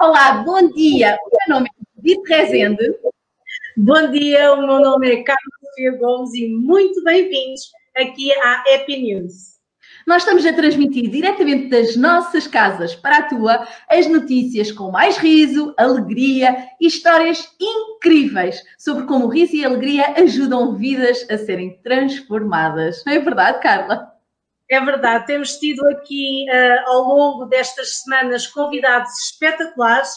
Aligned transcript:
Olá, 0.00 0.44
bom 0.44 0.70
dia. 0.74 1.18
O 1.26 1.28
meu 1.28 1.56
nome 1.56 1.68
é 1.68 2.00
Dito 2.00 2.22
Rezende. 2.28 2.94
Bom 3.76 4.12
dia, 4.12 4.54
o 4.54 4.64
meu 4.64 4.78
nome 4.78 5.10
é 5.10 5.24
Carlos 5.24 5.54
Sofia 5.60 5.98
Gomes 5.98 6.32
e 6.34 6.46
muito 6.54 7.02
bem-vindos 7.02 7.72
aqui 7.96 8.32
à 8.32 8.62
Happy 8.72 8.96
News. 8.96 9.58
Nós 10.06 10.22
estamos 10.22 10.46
a 10.46 10.52
transmitir 10.52 11.10
diretamente 11.10 11.66
das 11.66 11.96
nossas 11.96 12.46
casas 12.46 12.94
para 12.94 13.18
a 13.18 13.22
tua 13.22 13.66
as 13.90 14.06
notícias 14.06 14.70
com 14.70 14.92
mais 14.92 15.16
riso, 15.16 15.74
alegria 15.76 16.68
e 16.80 16.86
histórias 16.86 17.48
incríveis 17.60 18.62
sobre 18.78 19.04
como 19.04 19.26
o 19.26 19.28
riso 19.28 19.56
e 19.56 19.64
alegria 19.64 20.14
ajudam 20.16 20.76
vidas 20.76 21.26
a 21.28 21.36
serem 21.36 21.76
transformadas. 21.82 23.02
Não 23.04 23.14
é 23.14 23.18
verdade, 23.18 23.60
Carla? 23.60 24.17
É 24.70 24.78
verdade, 24.80 25.26
temos 25.26 25.56
tido 25.56 25.86
aqui 25.88 26.46
uh, 26.50 26.90
ao 26.90 27.02
longo 27.04 27.46
destas 27.46 28.00
semanas 28.02 28.46
convidados 28.46 29.10
espetaculares 29.30 30.10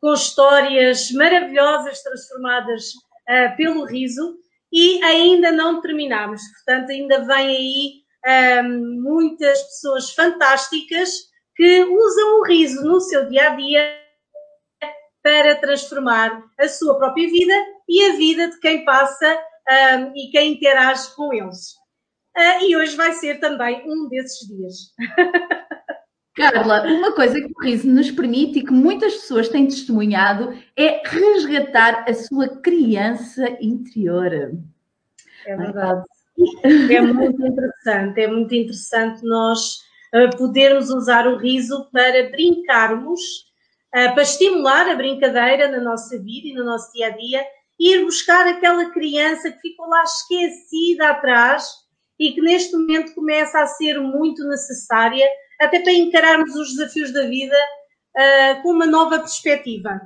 com 0.00 0.12
histórias 0.12 1.12
maravilhosas 1.12 2.02
transformadas 2.02 2.88
uh, 2.88 3.56
pelo 3.56 3.84
riso 3.84 4.36
e 4.72 5.00
ainda 5.04 5.52
não 5.52 5.80
terminamos, 5.80 6.42
portanto, 6.54 6.90
ainda 6.90 7.24
vem 7.24 8.02
aí 8.26 8.64
um, 8.64 9.02
muitas 9.02 9.62
pessoas 9.62 10.10
fantásticas 10.10 11.10
que 11.54 11.84
usam 11.84 12.40
o 12.40 12.44
riso 12.44 12.82
no 12.82 13.00
seu 13.00 13.28
dia 13.28 13.52
a 13.52 13.54
dia 13.54 14.02
para 15.22 15.56
transformar 15.56 16.42
a 16.58 16.68
sua 16.68 16.96
própria 16.96 17.28
vida 17.28 17.54
e 17.88 18.04
a 18.06 18.16
vida 18.16 18.50
de 18.50 18.58
quem 18.58 18.84
passa 18.84 19.38
e 20.16 20.30
quem 20.32 20.54
interage 20.54 21.14
com 21.14 21.32
eles. 21.32 21.81
Uh, 22.36 22.64
e 22.64 22.76
hoje 22.76 22.96
vai 22.96 23.12
ser 23.12 23.40
também 23.40 23.82
um 23.86 24.08
desses 24.08 24.48
dias. 24.48 24.94
Carla, 26.34 26.84
uma 26.84 27.12
coisa 27.12 27.34
que 27.34 27.52
o 27.54 27.62
riso 27.62 27.86
nos 27.88 28.10
permite 28.10 28.60
e 28.60 28.64
que 28.64 28.72
muitas 28.72 29.12
pessoas 29.14 29.50
têm 29.50 29.66
testemunhado 29.66 30.56
é 30.74 31.02
resgatar 31.04 32.08
a 32.08 32.14
sua 32.14 32.48
criança 32.48 33.46
interior. 33.60 34.32
É 35.46 35.56
verdade. 35.56 36.04
É 36.90 37.00
muito 37.02 37.46
interessante, 37.46 38.20
é 38.20 38.26
muito 38.26 38.54
interessante 38.54 39.22
nós 39.22 39.82
uh, 40.14 40.34
podermos 40.38 40.88
usar 40.88 41.26
o 41.26 41.36
riso 41.36 41.90
para 41.92 42.30
brincarmos, 42.30 43.20
uh, 43.94 44.14
para 44.14 44.22
estimular 44.22 44.88
a 44.88 44.96
brincadeira 44.96 45.70
na 45.70 45.80
nossa 45.80 46.18
vida 46.18 46.48
e 46.48 46.54
no 46.54 46.64
nosso 46.64 46.90
dia 46.94 47.08
a 47.08 47.10
dia, 47.10 47.44
e 47.78 47.94
ir 47.94 48.04
buscar 48.04 48.46
aquela 48.46 48.90
criança 48.90 49.50
que 49.52 49.60
ficou 49.60 49.86
lá 49.86 50.02
esquecida 50.02 51.10
atrás 51.10 51.82
e 52.18 52.32
que 52.32 52.40
neste 52.40 52.76
momento 52.76 53.14
começa 53.14 53.60
a 53.60 53.66
ser 53.66 53.98
muito 54.00 54.46
necessária, 54.48 55.26
até 55.60 55.80
para 55.80 55.92
encararmos 55.92 56.54
os 56.54 56.76
desafios 56.76 57.12
da 57.12 57.22
vida 57.26 57.56
uh, 58.16 58.62
com 58.62 58.70
uma 58.70 58.86
nova 58.86 59.18
perspectiva. 59.18 60.00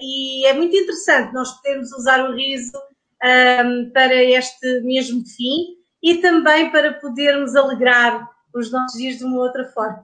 e 0.00 0.46
é 0.46 0.52
muito 0.52 0.76
interessante 0.76 1.32
nós 1.34 1.50
podermos 1.56 1.92
usar 1.92 2.28
o 2.28 2.34
riso 2.34 2.78
um, 3.24 3.90
para 3.90 4.14
este 4.14 4.80
mesmo 4.82 5.24
fim 5.26 5.76
e 6.02 6.18
também 6.18 6.70
para 6.70 6.94
podermos 6.94 7.56
alegrar 7.56 8.28
os 8.54 8.70
nossos 8.72 8.98
dias 8.98 9.18
de 9.18 9.24
uma 9.24 9.38
outra 9.38 9.64
forma. 9.66 10.02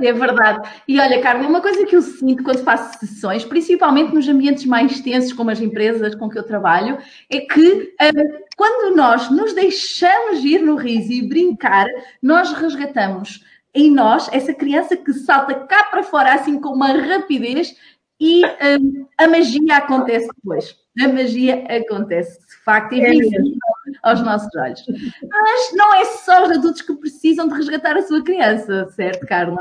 É 0.00 0.12
verdade. 0.12 0.68
E 0.88 0.98
olha, 0.98 1.20
Carla, 1.22 1.46
uma 1.46 1.60
coisa 1.60 1.86
que 1.86 1.94
eu 1.94 2.02
sinto 2.02 2.42
quando 2.42 2.64
faço 2.64 2.98
sessões, 2.98 3.44
principalmente 3.44 4.12
nos 4.12 4.28
ambientes 4.28 4.64
mais 4.66 5.00
tensos, 5.00 5.32
como 5.32 5.50
as 5.50 5.60
empresas 5.60 6.14
com 6.14 6.28
que 6.28 6.38
eu 6.38 6.42
trabalho, 6.42 6.98
é 7.30 7.40
que 7.40 7.94
um, 8.02 8.44
quando 8.56 8.96
nós 8.96 9.30
nos 9.30 9.54
deixamos 9.54 10.44
ir 10.44 10.60
no 10.60 10.74
riso 10.76 11.12
e 11.12 11.28
brincar, 11.28 11.86
nós 12.20 12.52
resgatamos 12.52 13.44
em 13.74 13.90
nós 13.90 14.28
essa 14.32 14.52
criança 14.52 14.96
que 14.96 15.12
salta 15.14 15.54
cá 15.66 15.84
para 15.84 16.02
fora 16.02 16.34
assim 16.34 16.60
com 16.60 16.70
uma 16.70 16.92
rapidez 16.92 17.74
e 18.22 18.46
um, 18.46 19.04
a 19.18 19.26
magia 19.26 19.78
acontece 19.78 20.28
depois. 20.36 20.76
A 21.02 21.08
magia 21.08 21.64
acontece, 21.68 22.38
de 22.38 22.54
facto, 22.64 22.94
e 22.94 23.00
é 23.00 23.10
visível 23.10 23.58
aos 24.04 24.22
nossos 24.22 24.48
olhos. 24.54 24.80
Mas 25.28 25.72
não 25.72 25.92
é 25.92 26.04
só 26.04 26.44
os 26.44 26.52
adultos 26.52 26.82
que 26.82 26.94
precisam 26.94 27.48
de 27.48 27.54
resgatar 27.54 27.96
a 27.96 28.02
sua 28.02 28.22
criança, 28.22 28.88
certo, 28.90 29.26
Carla? 29.26 29.60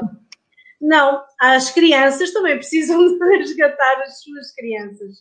Não, 0.80 1.24
as 1.40 1.72
crianças 1.72 2.32
também 2.32 2.56
precisam 2.58 3.00
de 3.18 3.38
resgatar 3.38 4.02
as 4.04 4.22
suas 4.22 4.54
crianças. 4.54 5.18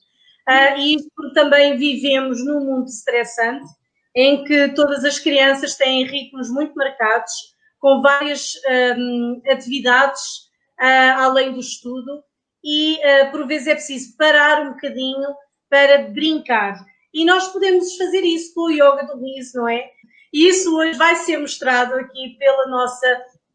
Uh, 0.46 0.76
e 0.76 0.96
isso 0.96 1.08
porque 1.16 1.32
também 1.32 1.78
vivemos 1.78 2.44
num 2.44 2.60
mundo 2.60 2.88
estressante, 2.88 3.70
em 4.14 4.44
que 4.44 4.68
todas 4.74 5.02
as 5.02 5.18
crianças 5.18 5.76
têm 5.76 6.04
ritmos 6.04 6.50
muito 6.50 6.74
marcados, 6.74 7.32
com 7.78 8.02
várias 8.02 8.52
um, 8.98 9.40
atividades 9.50 10.50
uh, 10.78 11.20
além 11.20 11.52
do 11.54 11.60
estudo, 11.60 12.22
e 12.62 12.96
uh, 12.96 13.30
por 13.30 13.46
vezes 13.46 13.66
é 13.66 13.74
preciso 13.74 14.16
parar 14.16 14.62
um 14.62 14.72
bocadinho 14.72 15.28
para 15.68 16.02
brincar. 16.08 16.84
E 17.12 17.24
nós 17.24 17.48
podemos 17.48 17.96
fazer 17.96 18.20
isso 18.20 18.54
com 18.54 18.62
o 18.62 18.70
yoga 18.70 19.04
do 19.06 19.20
riso, 19.20 19.58
não 19.58 19.68
é? 19.68 19.90
E 20.32 20.48
isso 20.48 20.74
hoje 20.76 20.96
vai 20.96 21.16
ser 21.16 21.38
mostrado 21.38 21.94
aqui 21.94 22.36
pela 22.38 22.66
nossa 22.66 23.06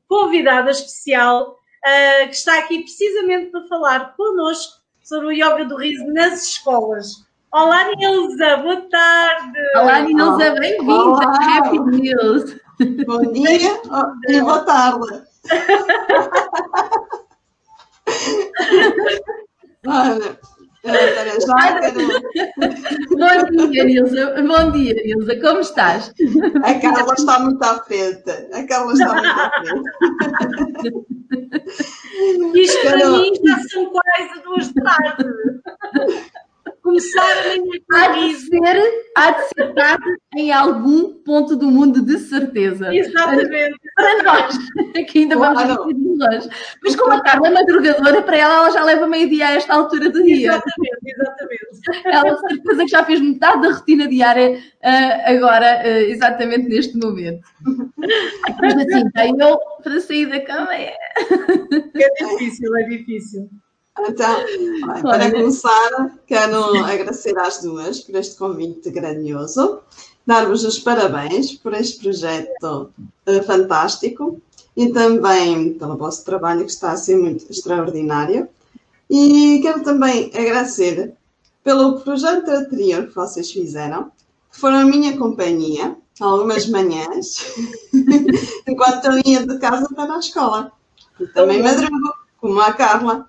convidada 0.07 0.71
especial, 0.71 1.51
uh, 1.51 2.27
que 2.27 2.35
está 2.35 2.59
aqui 2.59 2.81
precisamente 2.81 3.51
para 3.51 3.67
falar 3.67 4.15
connosco 4.15 4.81
sobre 5.03 5.27
o 5.27 5.31
yoga 5.31 5.65
do 5.65 5.77
riso 5.77 6.05
nas 6.07 6.43
escolas. 6.43 7.25
Olá, 7.51 7.89
Nilza, 7.95 8.57
boa 8.57 8.81
tarde. 8.89 9.59
Olá, 9.75 10.01
Nilza, 10.01 10.51
bem-vinda 10.59 11.25
Happy 11.25 11.79
News. 11.79 12.57
Bom 13.05 13.31
dia 13.31 13.79
e 14.27 14.41
boa 14.41 14.65
tarde. 14.65 15.23
Olha, 19.87 20.37
Bom 23.57 23.69
dia, 23.71 23.83
Nilza. 23.83 24.35
Bom 24.43 24.71
dia, 24.71 24.93
Nilza. 24.93 25.39
Como 25.41 25.59
estás? 25.59 26.13
A 26.63 26.73
Carla 26.75 27.13
está 27.17 27.39
muito 27.39 27.63
afeta. 27.63 28.47
A 28.53 28.63
Carla 28.67 28.93
está 28.93 29.13
muito 29.13 29.27
afeta. 29.27 29.81
Isto 32.53 32.81
para 32.83 33.09
mim 33.09 33.31
já 33.43 33.59
são 33.69 33.85
quase 33.87 34.41
duas 34.43 34.71
tarde. 34.73 35.25
Começar 36.85 37.47
a 37.47 37.57
minha 37.57 37.81
há 37.93 38.07
de 38.09 38.35
ser, 38.35 39.05
há 39.17 39.31
de 39.31 39.47
ser 39.47 39.73
tarde 39.73 40.05
em 40.35 40.51
algum 40.51 41.15
ponto 41.23 41.55
do 41.55 41.65
mundo, 41.65 41.99
de 41.99 42.19
certeza. 42.19 42.93
Exatamente. 42.93 43.75
Para 43.95 44.21
nós, 44.21 44.55
que 45.09 45.17
ainda 45.17 45.35
vamos 45.35 45.63
claro. 45.63 45.83
longe. 45.83 46.47
Mas 46.83 46.95
como 46.95 47.13
a 47.13 47.23
Carla 47.23 47.47
é 47.47 47.51
madrugadora, 47.51 48.21
para 48.21 48.37
ela, 48.37 48.55
ela 48.57 48.69
já 48.69 48.83
leva 48.83 49.07
meio-dia 49.07 49.47
a 49.47 49.51
esta 49.53 49.73
altura 49.73 50.11
do 50.11 50.21
dia. 50.21 50.49
Exatamente, 50.49 50.99
exatamente. 51.05 52.05
Ela, 52.05 52.35
de 52.35 52.39
certeza, 52.49 52.83
que 52.83 52.91
já 52.91 53.03
fez 53.03 53.19
metade 53.19 53.61
da 53.63 53.73
rotina 53.73 54.07
diária 54.07 54.51
uh, 54.51 55.35
agora, 55.35 55.81
uh, 55.83 56.11
exatamente 56.11 56.69
neste 56.69 56.95
momento. 56.97 57.47
Mas 58.61 58.73
assim, 58.75 59.09
eu 59.41 59.59
para 59.83 59.99
sair 60.01 60.27
da 60.27 60.39
cama 60.39 60.75
é. 60.75 60.93
É 61.95 62.23
difícil, 62.23 62.75
é 62.75 62.83
difícil. 62.83 63.49
Então, 63.97 64.43
para 65.01 65.31
começar, 65.31 66.17
quero 66.27 66.75
agradecer 66.83 67.37
às 67.37 67.61
duas 67.61 68.01
por 68.01 68.15
este 68.15 68.35
convite 68.35 68.89
grandioso, 68.91 69.79
dar-vos 70.25 70.65
os 70.65 70.79
parabéns 70.79 71.53
por 71.53 71.73
este 71.73 71.99
projeto 72.01 72.91
uh, 73.27 73.43
fantástico 73.45 74.41
e 74.75 74.91
também 74.91 75.75
pelo 75.75 75.95
vosso 75.95 76.25
trabalho 76.25 76.65
que 76.65 76.71
está 76.71 76.91
a 76.91 76.97
ser 76.97 77.15
muito 77.15 77.49
extraordinário. 77.49 78.49
E 79.09 79.59
quero 79.61 79.81
também 79.81 80.29
agradecer 80.33 81.13
pelo 81.63 82.01
projeto 82.01 82.49
anterior 82.49 83.07
que 83.07 83.15
vocês 83.15 83.49
fizeram, 83.49 84.11
que 84.51 84.59
foram 84.59 84.79
a 84.79 84.85
minha 84.85 85.17
companhia 85.17 85.95
algumas 86.19 86.67
manhãs, 86.67 87.45
enquanto 88.67 89.05
eu 89.05 89.21
ia 89.25 89.45
de 89.45 89.57
casa 89.57 89.87
para 89.95 90.15
a 90.15 90.19
escola. 90.19 90.71
E 91.19 91.27
também 91.27 91.63
madrugo 91.63 92.13
como 92.45 92.61
a 92.61 92.73
Carla. 92.73 93.27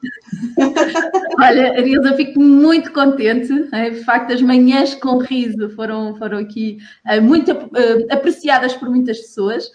Olha, 1.40 1.72
Arisa, 1.72 2.14
fico 2.16 2.38
muito 2.38 2.92
contente. 2.92 3.50
É, 3.72 3.88
de 3.88 4.04
facto, 4.04 4.30
as 4.30 4.42
manhãs 4.42 4.94
com 4.94 5.16
riso 5.16 5.70
foram, 5.70 6.14
foram 6.16 6.36
aqui 6.36 6.76
é, 7.06 7.18
muito 7.18 7.50
é, 7.50 8.12
apreciadas 8.12 8.74
por 8.74 8.90
muitas 8.90 9.18
pessoas. 9.18 9.70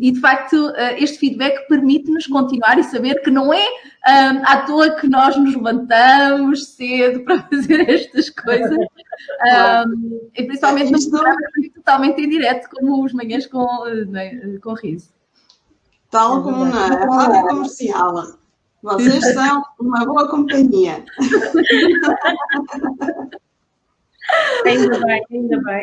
e, 0.00 0.12
de 0.12 0.20
facto, 0.20 0.72
este 0.96 1.18
feedback 1.18 1.66
permite-nos 1.66 2.28
continuar 2.28 2.78
e 2.78 2.84
saber 2.84 3.20
que 3.22 3.32
não 3.32 3.52
é 3.52 3.66
à 4.44 4.58
toa 4.58 4.92
que 4.92 5.08
nós 5.08 5.36
nos 5.36 5.56
levantamos 5.56 6.66
cedo 6.74 7.20
para 7.26 7.42
fazer 7.42 7.90
estas 7.90 8.30
coisas. 8.30 8.78
e 10.36 10.42
principalmente 10.44 11.10
programa 11.10 11.36
totalmente 11.74 12.22
em 12.22 12.28
direto, 12.28 12.68
como 12.70 13.04
os 13.04 13.12
manhãs 13.12 13.44
com, 13.46 13.66
com 14.62 14.74
riso. 14.74 15.19
Tal 16.10 16.42
como 16.42 16.64
na 16.64 16.88
rádio 16.88 17.48
comercial. 17.48 18.40
Vocês 18.82 19.32
são 19.32 19.62
uma 19.78 20.04
boa 20.04 20.28
companhia. 20.28 21.04
ainda 24.64 24.98
bem, 25.00 25.22
ainda 25.30 25.60
bem. 25.62 25.80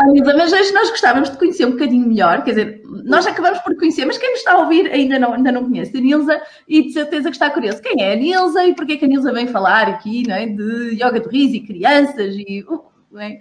Olha, 0.00 0.36
mas 0.36 0.52
hoje 0.52 0.72
nós 0.72 0.90
gostávamos 0.90 1.30
de 1.30 1.36
conhecer 1.36 1.66
um 1.66 1.72
bocadinho 1.72 2.08
melhor, 2.08 2.42
quer 2.42 2.50
dizer, 2.50 2.82
nós 3.04 3.26
acabamos 3.26 3.58
por 3.60 3.76
conhecer, 3.76 4.04
mas 4.04 4.18
quem 4.18 4.30
nos 4.30 4.38
está 4.38 4.52
a 4.52 4.58
ouvir 4.58 4.90
ainda 4.90 5.18
não, 5.18 5.34
ainda 5.34 5.52
não 5.52 5.64
conhece 5.64 5.96
a 5.96 6.00
Nilza 6.00 6.40
e 6.68 6.82
de 6.82 6.92
certeza 6.92 7.30
que 7.30 7.36
está 7.36 7.50
curioso. 7.50 7.82
Quem 7.82 8.02
é 8.02 8.12
a 8.12 8.16
Nilza 8.16 8.64
e 8.64 8.74
porquê 8.74 8.96
que 8.96 9.04
a 9.04 9.08
Nilza 9.08 9.32
vem 9.32 9.46
falar 9.46 9.88
aqui 9.88 10.26
não 10.26 10.34
é, 10.34 10.46
de 10.46 10.94
yoga 10.94 11.20
de 11.20 11.28
riso 11.28 11.56
e 11.56 11.66
crianças 11.66 12.34
e 12.36 12.64
uh, 12.68 12.82
é? 13.20 13.40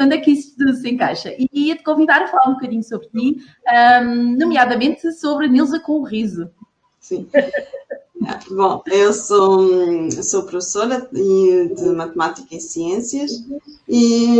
onde 0.00 0.16
é 0.16 0.20
que 0.20 0.30
isso 0.30 0.54
se 0.74 0.90
encaixa? 0.90 1.34
E 1.38 1.48
ia-te 1.52 1.82
convidar 1.82 2.22
a 2.22 2.28
falar 2.28 2.50
um 2.50 2.54
bocadinho 2.54 2.82
sobre 2.82 3.08
ti, 3.08 3.36
um, 4.02 4.36
nomeadamente 4.36 5.12
sobre 5.12 5.46
a 5.46 5.48
Nilza 5.48 5.80
com 5.80 6.00
o 6.00 6.04
riso. 6.04 6.50
Sim. 7.00 7.28
Bom, 8.50 8.82
eu 8.86 9.12
sou, 9.12 10.10
sou 10.22 10.44
professora 10.44 11.08
de 11.10 11.92
Matemática 11.96 12.54
e 12.54 12.60
Ciências 12.60 13.44
e, 13.88 14.36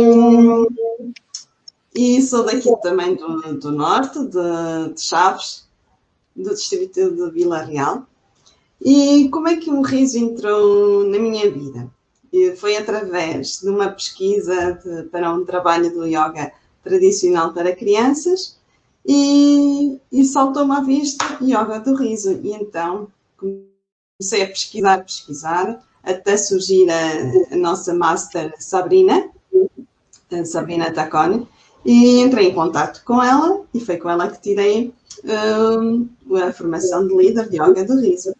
e 1.93 2.21
sou 2.21 2.45
daqui 2.45 2.69
também 2.81 3.15
do, 3.15 3.59
do 3.59 3.71
Norte, 3.71 4.19
de, 4.19 4.93
de 4.93 5.01
Chaves, 5.01 5.67
do 6.33 6.51
distrito 6.51 7.11
de 7.11 7.31
Vila 7.31 7.63
Real. 7.63 8.07
E 8.81 9.29
como 9.29 9.49
é 9.49 9.57
que 9.57 9.69
o 9.69 9.81
riso 9.81 10.17
entrou 10.17 11.03
na 11.05 11.19
minha 11.19 11.49
vida? 11.51 11.89
Foi 12.57 12.75
através 12.75 13.59
de 13.59 13.69
uma 13.69 13.89
pesquisa 13.89 14.79
de, 14.83 15.03
para 15.03 15.31
um 15.31 15.45
trabalho 15.45 15.93
do 15.93 16.05
yoga 16.05 16.51
tradicional 16.83 17.53
para 17.53 17.75
crianças 17.75 18.57
e, 19.05 19.99
e 20.11 20.25
saltou-me 20.25 20.73
à 20.73 20.81
vista 20.81 21.25
yoga 21.41 21.79
do 21.79 21.95
riso. 21.95 22.39
E 22.43 22.51
então 22.53 23.07
comecei 23.37 24.43
a 24.43 24.47
pesquisar, 24.47 25.03
pesquisar, 25.03 25.83
até 26.03 26.35
surgir 26.35 26.89
a, 26.89 27.53
a 27.53 27.57
nossa 27.57 27.93
master 27.93 28.53
Sabrina, 28.59 29.29
Sabrina 30.45 30.91
Tacone, 30.91 31.47
e 31.85 32.19
entrei 32.21 32.47
em 32.47 32.55
contato 32.55 33.03
com 33.03 33.21
ela 33.21 33.65
e 33.73 33.79
foi 33.79 33.97
com 33.97 34.09
ela 34.09 34.29
que 34.29 34.41
tirei 34.41 34.93
um, 35.23 36.07
a 36.37 36.51
formação 36.51 37.07
de 37.07 37.15
líder 37.15 37.49
de 37.49 37.61
yoga 37.61 37.83
do 37.83 37.99
riso. 37.99 38.33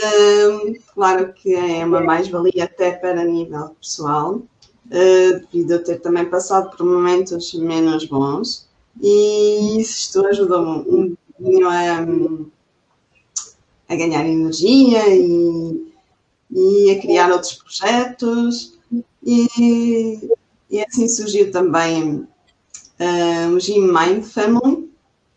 Um, 0.00 0.74
claro 0.94 1.32
que 1.32 1.54
é 1.54 1.84
uma 1.84 2.00
mais-valia 2.00 2.64
até 2.64 2.92
para 2.92 3.24
nível 3.24 3.74
pessoal, 3.80 4.34
uh, 4.36 5.46
devido 5.50 5.72
a 5.72 5.78
ter 5.80 6.00
também 6.00 6.24
passado 6.26 6.76
por 6.76 6.86
momentos 6.86 7.52
menos 7.54 8.04
bons, 8.04 8.68
e 9.02 9.80
isto 9.80 10.24
ajudou-me 10.26 10.88
um 10.88 11.16
pouquinho 11.36 11.68
a, 11.68 11.98
a 13.88 13.96
ganhar 13.96 14.24
energia 14.24 15.02
e, 15.08 15.92
e 16.50 16.90
a 16.90 17.00
criar 17.00 17.30
outros 17.32 17.54
projetos. 17.54 18.78
E, 19.24 20.30
e 20.70 20.80
assim 20.80 21.08
surgiu 21.08 21.50
também 21.50 22.26
uh, 23.00 23.54
o 23.54 23.60
Gym 23.60 23.92
Mind 23.92 24.24
Family, 24.24 24.90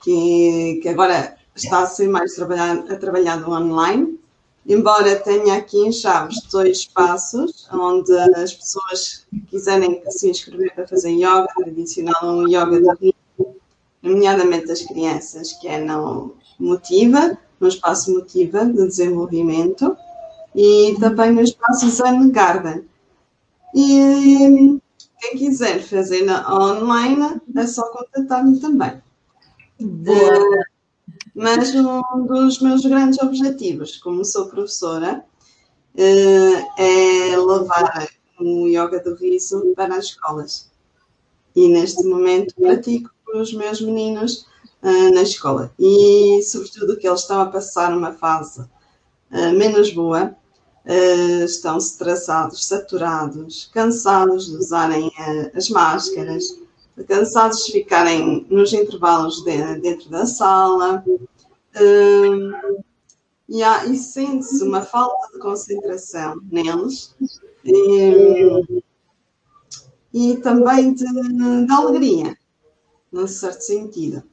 que, 0.03 0.79
que 0.81 0.89
agora 0.89 1.35
está 1.55 1.81
a 1.81 1.87
ser 1.87 2.07
mais 2.07 2.33
trabalhado, 2.33 2.99
trabalhado 2.99 3.51
online, 3.51 4.19
embora 4.67 5.19
tenha 5.19 5.55
aqui 5.55 5.77
em 5.77 5.91
Chaves 5.91 6.41
dois 6.51 6.79
espaços 6.79 7.67
onde 7.71 8.13
as 8.35 8.53
pessoas 8.53 9.25
quiserem 9.49 10.01
se 10.09 10.29
inscrever 10.29 10.73
para 10.75 10.87
fazer 10.87 11.11
yoga 11.11 11.47
tradicional 11.57 12.23
ou 12.23 12.43
um 12.43 12.47
yoga 12.47 12.79
de 12.81 13.05
ritmo, 13.05 13.55
nomeadamente 14.01 14.71
as 14.71 14.81
crianças, 14.81 15.53
que 15.53 15.67
é 15.67 15.79
não 15.79 16.33
motiva, 16.59 17.37
no 17.59 17.67
espaço 17.67 18.11
Motiva 18.13 18.65
de 18.65 18.87
Desenvolvimento 18.87 19.95
e 20.55 20.95
também 20.99 21.31
no 21.31 21.41
espaço 21.41 21.89
Zen 21.89 22.31
Garden. 22.31 22.83
E 23.73 24.79
quem 25.19 25.37
quiser 25.37 25.81
fazer 25.81 26.25
online 26.49 27.39
é 27.55 27.67
só 27.67 27.83
contatar-me 27.91 28.59
também. 28.59 29.01
Uh, 29.79 30.70
mas 31.33 31.73
um 31.73 32.25
dos 32.25 32.59
meus 32.59 32.85
grandes 32.85 33.19
objetivos, 33.19 33.97
como 33.97 34.25
sou 34.25 34.47
professora, 34.47 35.23
uh, 35.95 36.81
é 36.81 37.37
levar 37.37 38.09
o 38.39 38.67
yoga 38.67 38.99
do 38.99 39.15
riso 39.15 39.73
para 39.75 39.95
as 39.95 40.05
escolas. 40.05 40.69
E 41.55 41.67
neste 41.67 42.03
momento 42.03 42.55
pratico 42.55 43.11
com 43.25 43.39
os 43.39 43.53
meus 43.53 43.81
meninos 43.81 44.45
uh, 44.81 45.13
na 45.13 45.21
escola. 45.21 45.71
E, 45.79 46.41
sobretudo, 46.43 46.97
que 46.97 47.07
eles 47.07 47.21
estão 47.21 47.41
a 47.41 47.45
passar 47.45 47.95
uma 47.95 48.13
fase 48.13 48.61
uh, 48.61 49.51
menos 49.57 49.91
boa, 49.91 50.35
estão 51.45 51.77
estressados, 51.77 52.65
saturados, 52.65 53.69
cansados 53.71 54.47
de 54.47 54.57
usarem 54.57 55.11
as 55.55 55.69
máscaras, 55.69 56.57
cansados 57.07 57.65
de 57.65 57.71
ficarem 57.71 58.45
nos 58.49 58.71
intervalos 58.73 59.43
de, 59.43 59.79
dentro 59.79 60.09
da 60.09 60.25
sala. 60.25 61.03
e, 63.47 63.63
há, 63.63 63.85
e 63.85 63.97
sente-se 63.97 64.63
uma 64.63 64.81
falta 64.81 65.33
de 65.33 65.39
concentração 65.39 66.39
neles. 66.51 67.15
E, 67.63 68.81
e 70.13 70.37
também 70.37 70.93
de, 70.93 71.05
de 71.05 71.71
alegria, 71.71 72.37
num 73.11 73.27
certo 73.27 73.61
sentido. 73.61 74.23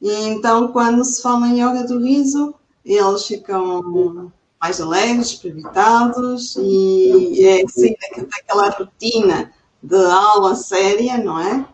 E 0.00 0.10
então, 0.28 0.68
quando 0.68 1.04
se 1.04 1.20
fala 1.20 1.48
em 1.48 1.60
yoga 1.60 1.84
do 1.84 1.98
riso, 1.98 2.54
eles 2.84 3.26
ficam 3.26 4.32
mais 4.60 4.80
alegres, 4.80 5.34
previtados 5.34 6.56
e 6.56 7.44
é 7.44 7.64
assim 7.64 7.94
daquela 8.16 8.70
rotina 8.70 9.52
de 9.82 9.96
aula 9.96 10.54
séria, 10.54 11.18
não 11.18 11.38
é? 11.38 11.66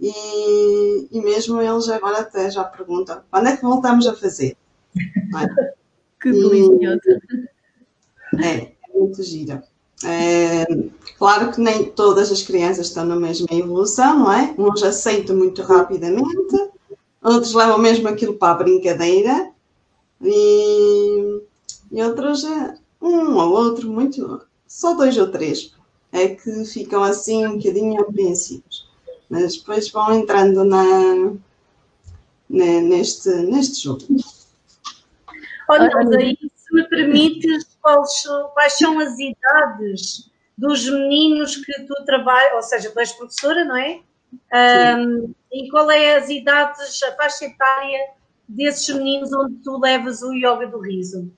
E, 0.00 1.08
e 1.10 1.20
mesmo 1.20 1.60
eles 1.60 1.88
agora 1.90 2.20
até 2.20 2.50
já 2.50 2.64
perguntam 2.64 3.20
quando 3.30 3.48
é 3.48 3.56
que 3.56 3.62
voltamos 3.62 4.06
a 4.06 4.14
fazer? 4.16 4.56
É? 4.96 5.72
que 6.20 6.32
delicioso! 6.32 7.00
É, 8.42 8.48
é 8.48 8.98
muito 8.98 9.22
gira. 9.22 9.62
É, 10.02 10.64
claro 11.18 11.52
que 11.52 11.60
nem 11.60 11.84
todas 11.90 12.32
as 12.32 12.42
crianças 12.42 12.86
estão 12.86 13.04
na 13.04 13.16
mesma 13.16 13.46
evolução, 13.50 14.20
não 14.20 14.32
é? 14.32 14.54
Uns 14.56 14.82
aceitam 14.82 15.36
muito 15.36 15.60
rapidamente, 15.62 16.70
outros 17.22 17.52
levam 17.52 17.76
mesmo 17.76 18.08
aquilo 18.08 18.34
para 18.34 18.52
a 18.54 18.56
brincadeira 18.64 19.50
e, 20.22 21.42
e 21.92 22.02
outros, 22.02 22.44
é 22.44 22.74
um 23.02 23.36
ou 23.36 23.52
outro, 23.52 23.90
muito, 23.90 24.40
só 24.66 24.94
dois 24.94 25.18
ou 25.18 25.30
três, 25.30 25.74
é 26.10 26.28
que 26.28 26.64
ficam 26.64 27.02
assim 27.02 27.46
um 27.46 27.58
bocadinho 27.58 28.00
apreensivos. 28.00 28.89
Mas 29.30 29.56
depois 29.56 29.88
vão 29.90 30.12
entrando 30.12 30.64
na, 30.64 30.82
na 32.50 32.80
neste, 32.82 33.28
neste 33.28 33.84
jogo. 33.84 34.02
Olha, 35.68 35.88
aí, 36.18 36.36
se 36.56 36.74
me 36.74 36.82
permites, 36.88 37.78
quais, 37.80 38.24
quais 38.52 38.72
são 38.76 38.98
as 38.98 39.16
idades 39.20 40.28
dos 40.58 40.90
meninos 40.90 41.56
que 41.56 41.72
tu 41.84 41.94
trabalhas, 42.04 42.54
ou 42.54 42.62
seja, 42.62 42.90
tu 42.90 42.98
és 42.98 43.12
professora, 43.12 43.64
não 43.64 43.76
é? 43.76 44.00
Um, 44.52 45.32
e 45.52 45.68
qual 45.70 45.90
é 45.90 46.16
as 46.16 46.28
idades, 46.28 47.02
a 47.02 47.12
faixa 47.16 47.44
etária 47.44 48.10
desses 48.48 48.94
meninos 48.94 49.32
onde 49.32 49.56
tu 49.62 49.78
levas 49.78 50.22
o 50.22 50.32
yoga 50.32 50.66
do 50.66 50.80
riso? 50.80 51.30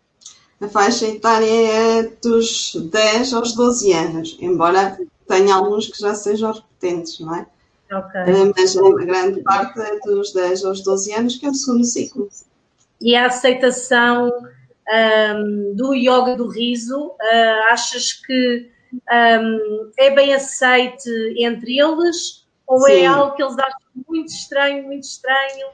A 0.60 0.68
faixa 0.68 1.06
etária 1.06 1.46
é 1.46 2.02
dos 2.22 2.74
10 2.74 3.34
aos 3.34 3.54
12 3.54 3.92
anos, 3.92 4.38
embora 4.40 4.98
tenha 5.28 5.54
alguns 5.54 5.88
que 5.88 5.98
já 5.98 6.14
sejam 6.14 6.52
repetentes, 6.52 7.20
não 7.20 7.34
é? 7.34 7.46
Okay. 7.92 8.52
Mas 8.56 8.76
a 8.76 9.04
grande 9.04 9.42
parte 9.42 9.80
é 9.80 9.98
dos 10.00 10.32
10 10.32 10.64
aos 10.64 10.82
12 10.82 11.12
anos, 11.12 11.36
que 11.36 11.46
é 11.46 11.50
o 11.50 11.54
segundo 11.54 11.84
ciclo. 11.84 12.28
E 13.00 13.14
a 13.14 13.26
aceitação 13.26 14.30
um, 14.88 15.74
do 15.74 15.94
yoga 15.94 16.36
do 16.36 16.48
riso, 16.48 17.08
uh, 17.08 17.70
achas 17.70 18.12
que 18.12 18.70
um, 18.92 19.90
é 19.98 20.14
bem 20.14 20.34
aceite 20.34 21.08
entre 21.38 21.78
eles? 21.78 22.46
Ou 22.66 22.86
é 22.88 22.92
Sim. 22.92 23.00
é 23.00 23.06
algo 23.06 23.36
que 23.36 23.42
eles 23.42 23.58
acham 23.58 23.80
muito 24.08 24.28
estranho, 24.28 24.84
muito 24.84 25.04
estranho 25.04 25.66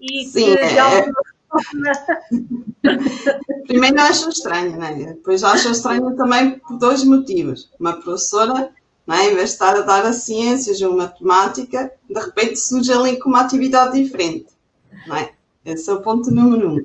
e 0.00 0.24
Sim, 0.24 0.44
que 0.44 0.56
de 0.56 0.62
é. 0.62 0.78
alguma. 0.78 1.22
Primeiro 3.66 4.00
acham 4.00 4.30
estranho, 4.30 4.76
né? 4.76 5.12
Depois 5.14 5.44
acham 5.44 5.72
estranho 5.72 6.16
também 6.16 6.58
por 6.58 6.78
dois 6.78 7.04
motivos. 7.04 7.70
Uma 7.78 8.00
professora, 8.00 8.70
né, 9.06 9.30
em 9.30 9.34
vez 9.34 9.50
de 9.50 9.54
estar 9.54 9.74
a 9.76 9.80
dar 9.80 10.04
a 10.04 10.12
ciências 10.12 10.80
ou 10.80 10.96
matemática, 10.96 11.92
de 12.08 12.20
repente 12.20 12.56
surge 12.56 12.92
ali 12.92 13.18
com 13.18 13.28
uma 13.28 13.40
atividade 13.40 14.02
diferente. 14.02 14.46
Não 15.06 15.16
é? 15.16 15.32
Esse 15.64 15.90
é 15.90 15.92
o 15.92 16.00
ponto 16.00 16.30
número 16.30 16.74
um. 16.74 16.84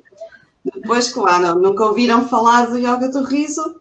Depois, 0.64 1.12
claro, 1.12 1.58
nunca 1.58 1.84
ouviram 1.84 2.28
falar 2.28 2.66
do 2.66 2.78
yoga 2.78 3.08
do 3.08 3.22
riso, 3.22 3.80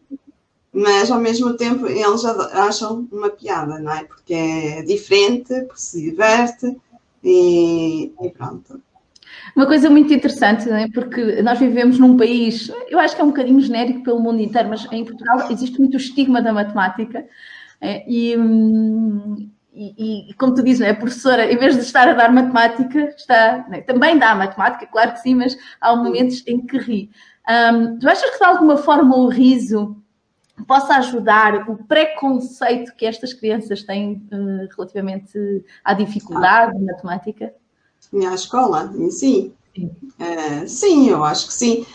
mas 0.72 1.10
ao 1.10 1.20
mesmo 1.20 1.56
tempo 1.56 1.88
eles 1.88 2.24
acham 2.26 3.08
uma 3.12 3.30
piada, 3.30 3.80
não 3.80 3.92
é? 3.92 4.04
Porque 4.04 4.34
é 4.34 4.82
diferente, 4.84 5.54
porque 5.62 5.82
se 5.82 6.02
diverte 6.02 6.78
e, 7.24 8.12
e 8.22 8.30
pronto. 8.30 8.80
Uma 9.56 9.66
coisa 9.66 9.90
muito 9.90 10.14
interessante, 10.14 10.70
é? 10.70 10.88
porque 10.90 11.42
nós 11.42 11.58
vivemos 11.58 11.98
num 11.98 12.16
país, 12.16 12.72
eu 12.90 13.00
acho 13.00 13.16
que 13.16 13.22
é 13.22 13.24
um 13.24 13.30
bocadinho 13.30 13.60
genérico 13.60 14.04
pelo 14.04 14.20
mundo 14.20 14.40
inteiro, 14.40 14.70
mas 14.70 14.88
em 14.92 15.04
Portugal 15.04 15.52
existe 15.52 15.80
muito 15.80 15.96
o 15.96 15.98
estigma 15.98 16.42
da 16.42 16.54
matemática 16.54 17.20
é? 17.20 17.28
E, 17.82 18.36
e, 19.74 20.30
e, 20.30 20.34
como 20.34 20.56
tu 20.56 20.64
dizes, 20.64 20.82
é? 20.82 20.90
a 20.90 20.96
professora, 20.96 21.52
em 21.52 21.58
vez 21.58 21.76
de 21.76 21.82
estar 21.82 22.08
a 22.08 22.14
dar 22.14 22.32
matemática, 22.32 23.14
está, 23.16 23.66
é? 23.72 23.82
também 23.82 24.18
dá 24.18 24.34
matemática, 24.34 24.88
claro 24.88 25.14
que 25.14 25.20
sim, 25.20 25.36
mas 25.36 25.56
há 25.80 25.96
momentos 25.96 26.44
em 26.48 26.66
que 26.66 26.78
ri. 26.78 27.10
Um, 27.48 28.00
tu 28.00 28.10
achas 28.10 28.30
que 28.32 28.40
de 28.40 28.44
alguma 28.44 28.78
forma 28.78 29.16
o 29.16 29.30
riso 29.30 29.96
possa 30.68 30.96
ajudar 30.96 31.70
o 31.70 31.78
preconceito 31.84 32.96
que 32.96 33.06
estas 33.06 33.34
crianças 33.34 33.84
têm 33.84 34.28
uh, 34.32 34.68
relativamente 34.76 35.64
à 35.84 35.94
dificuldade 35.94 36.76
ah. 36.76 36.80
matemática? 36.80 37.54
À 38.14 38.34
escola, 38.34 38.92
sim. 39.12 39.54
Sim. 39.76 39.92
Uh, 40.20 40.68
sim, 40.68 41.10
eu 41.10 41.24
acho 41.24 41.48
que 41.48 41.54
sim. 41.54 41.86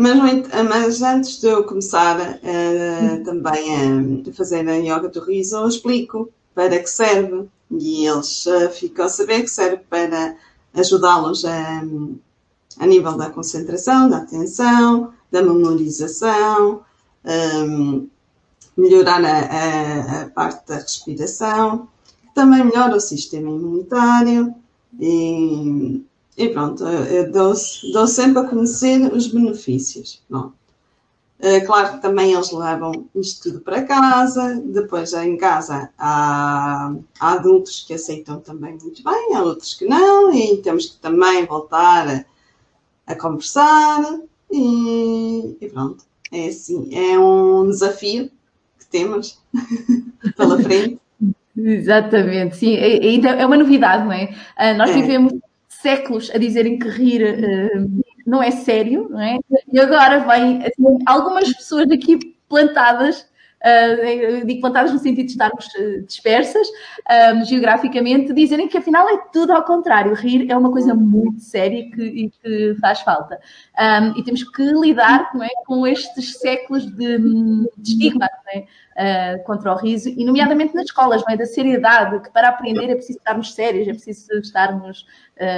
Mas, 0.00 0.46
mas 0.68 1.02
antes 1.02 1.40
de 1.40 1.48
eu 1.48 1.64
começar 1.64 2.20
uh, 2.20 3.24
também 3.24 4.22
a 4.28 4.32
fazer 4.32 4.68
a 4.68 4.76
yoga 4.76 5.08
do 5.08 5.18
riso, 5.18 5.56
eu 5.56 5.66
explico 5.66 6.30
para 6.54 6.78
que 6.78 6.88
serve. 6.88 7.48
E 7.68 8.06
eles 8.06 8.46
uh, 8.46 8.70
ficam 8.70 9.06
a 9.06 9.08
saber 9.08 9.42
que 9.42 9.48
serve 9.48 9.78
para 9.90 10.36
ajudá-los 10.72 11.44
a, 11.44 11.82
a 12.78 12.86
nível 12.86 13.16
da 13.16 13.30
concentração, 13.30 14.08
da 14.08 14.18
atenção, 14.18 15.12
da 15.32 15.42
memorização, 15.42 16.82
um, 17.66 18.06
melhorar 18.76 19.24
a, 19.24 19.38
a, 19.40 20.22
a, 20.22 20.30
parte 20.30 20.64
da 20.68 20.76
respiração, 20.76 21.88
também 22.36 22.64
melhora 22.64 22.94
o 22.94 23.00
sistema 23.00 23.50
imunitário 23.50 24.54
e, 25.00 26.04
e 26.38 26.48
pronto, 26.50 26.84
dou, 27.32 27.52
dou, 27.92 28.06
sempre 28.06 28.38
a 28.38 28.44
conhecer 28.44 29.12
os 29.12 29.26
benefícios. 29.26 30.22
Não. 30.30 30.52
É 31.40 31.60
claro 31.60 31.94
que 31.94 32.02
também 32.02 32.32
eles 32.32 32.50
levam 32.52 33.08
isto 33.14 33.50
tudo 33.50 33.60
para 33.60 33.82
casa, 33.82 34.60
depois 34.64 35.12
em 35.12 35.36
casa 35.36 35.90
há, 35.98 36.92
há, 37.18 37.32
adultos 37.32 37.84
que 37.86 37.94
aceitam 37.94 38.40
também 38.40 38.76
muito 38.80 39.04
bem, 39.04 39.34
há 39.34 39.42
outros 39.42 39.74
que 39.74 39.84
não, 39.84 40.32
e 40.32 40.56
temos 40.58 40.86
que 40.86 40.96
também 40.98 41.44
voltar 41.44 42.08
a, 42.08 42.24
a 43.06 43.14
conversar 43.14 44.02
e, 44.50 45.56
e, 45.60 45.68
pronto. 45.68 46.04
É 46.32 46.48
assim, 46.48 46.94
é 46.94 47.18
um 47.18 47.68
desafio 47.68 48.30
que 48.78 48.86
temos 48.86 49.40
pela 50.36 50.60
frente. 50.60 51.00
Exatamente, 51.56 52.56
sim, 52.56 52.76
ainda 52.76 53.30
é, 53.30 53.44
uma 53.46 53.56
novidade, 53.56 54.04
não 54.04 54.12
é? 54.12 54.26
Uh, 54.56 54.76
nós 54.76 54.90
é. 54.90 54.94
vivemos 54.94 55.32
séculos 55.88 56.30
a 56.34 56.38
dizerem 56.38 56.78
que 56.78 56.86
rir 56.86 57.22
uh, 57.22 58.02
não 58.26 58.42
é 58.42 58.50
sério, 58.50 59.08
não 59.08 59.20
é? 59.20 59.38
E 59.72 59.80
agora 59.80 60.18
vem 60.20 60.62
assim, 60.62 60.98
algumas 61.06 61.50
pessoas 61.54 61.90
aqui 61.90 62.18
plantadas 62.46 63.26
uh, 63.64 64.46
digo 64.46 64.60
plantadas 64.60 64.92
no 64.92 64.98
sentido 64.98 65.26
de 65.26 65.32
estarmos 65.32 65.66
uh, 65.66 66.02
dispersas 66.06 66.68
um, 67.34 67.44
geograficamente, 67.44 68.32
dizerem 68.32 68.68
que 68.68 68.78
afinal 68.78 69.08
é 69.08 69.18
tudo 69.32 69.52
ao 69.52 69.64
contrário. 69.64 70.14
Rir 70.14 70.50
é 70.50 70.56
uma 70.56 70.70
coisa 70.70 70.94
muito 70.94 71.40
séria 71.40 71.78
e 71.78 71.90
que, 71.90 72.02
e 72.02 72.30
que 72.30 72.76
faz 72.80 73.00
falta. 73.00 73.40
Um, 73.78 74.18
e 74.18 74.24
temos 74.24 74.42
que 74.44 74.62
lidar 74.62 75.30
é, 75.42 75.64
com 75.64 75.86
estes 75.86 76.38
séculos 76.38 76.86
de, 76.86 77.18
de 77.18 77.92
estigma 77.92 78.28
é? 78.52 79.38
uh, 79.38 79.44
contra 79.44 79.72
o 79.72 79.76
riso, 79.76 80.08
e 80.08 80.24
nomeadamente 80.24 80.74
nas 80.74 80.86
escolas, 80.86 81.22
é? 81.28 81.36
da 81.36 81.46
seriedade, 81.46 82.20
que 82.20 82.30
para 82.30 82.48
aprender 82.48 82.90
é 82.90 82.94
preciso 82.94 83.18
estarmos 83.18 83.54
sérios, 83.54 83.88
é 83.88 83.92
preciso 83.92 84.32
estarmos 84.38 85.06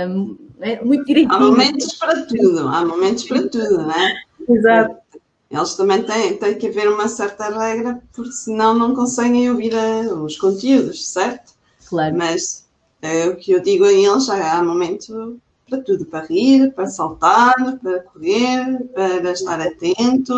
um, 0.09 0.37
é, 0.61 0.83
muito 0.85 1.05
direitinhos. 1.05 1.41
Há 1.41 1.51
momentos 1.51 1.95
para 1.95 2.27
tudo, 2.27 2.69
há 2.69 2.85
momentos 2.85 3.25
para 3.25 3.49
tudo, 3.49 3.79
não 3.79 3.93
é? 3.93 4.15
Exato 4.49 5.01
eles 5.51 5.75
também 5.75 6.03
têm, 6.05 6.37
tem 6.37 6.57
que 6.57 6.69
haver 6.69 6.89
uma 6.89 7.09
certa 7.09 7.49
regra, 7.51 8.01
porque 8.13 8.31
senão 8.31 8.73
não 8.73 8.95
conseguem 8.95 9.51
ouvir 9.51 9.75
a, 9.75 10.05
eh, 10.05 10.13
os 10.13 10.37
conteúdos, 10.39 11.09
certo? 11.09 11.53
Claro. 11.89 12.17
Mas 12.17 12.67
é, 13.03 13.27
o 13.27 13.37
que 13.37 13.51
eu 13.51 13.61
digo 13.61 13.85
a 13.85 13.93
eles, 13.93 14.27
já 14.27 14.59
há 14.59 14.63
momento 14.63 15.41
para 15.69 15.81
tudo, 15.83 16.07
para 16.07 16.27
rir, 16.27 16.73
para 16.73 16.87
saltar, 16.87 17.55
para 17.83 18.01
correr, 18.01 18.79
para 18.95 19.33
estar 19.33 19.61
atento 19.61 20.35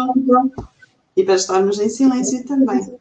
e 1.14 1.22
para 1.24 1.34
estarmos 1.34 1.78
em 1.78 1.90
silêncio 1.90 2.44
também. 2.46 2.94